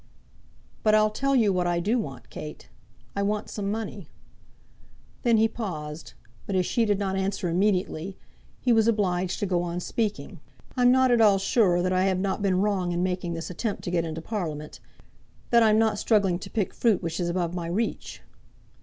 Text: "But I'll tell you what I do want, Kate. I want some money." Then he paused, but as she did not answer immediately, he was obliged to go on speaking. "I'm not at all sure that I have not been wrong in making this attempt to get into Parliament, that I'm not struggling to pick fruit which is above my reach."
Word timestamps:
"But 0.81 0.95
I'll 0.95 1.11
tell 1.11 1.35
you 1.35 1.53
what 1.53 1.67
I 1.67 1.79
do 1.79 1.99
want, 1.99 2.31
Kate. 2.31 2.67
I 3.15 3.21
want 3.21 3.51
some 3.51 3.69
money." 3.69 4.09
Then 5.21 5.37
he 5.37 5.47
paused, 5.47 6.13
but 6.47 6.55
as 6.55 6.65
she 6.65 6.85
did 6.85 6.97
not 6.97 7.15
answer 7.15 7.47
immediately, 7.47 8.17
he 8.59 8.73
was 8.73 8.87
obliged 8.87 9.37
to 9.41 9.45
go 9.45 9.61
on 9.61 9.79
speaking. 9.79 10.39
"I'm 10.75 10.91
not 10.91 11.11
at 11.11 11.21
all 11.21 11.37
sure 11.37 11.83
that 11.83 11.93
I 11.93 12.05
have 12.05 12.19
not 12.19 12.41
been 12.41 12.61
wrong 12.61 12.91
in 12.91 13.03
making 13.03 13.35
this 13.35 13.51
attempt 13.51 13.83
to 13.83 13.91
get 13.91 14.03
into 14.03 14.23
Parliament, 14.23 14.79
that 15.51 15.61
I'm 15.61 15.77
not 15.77 15.99
struggling 15.99 16.39
to 16.39 16.49
pick 16.49 16.73
fruit 16.73 17.03
which 17.03 17.19
is 17.19 17.29
above 17.29 17.53
my 17.53 17.67
reach." 17.67 18.23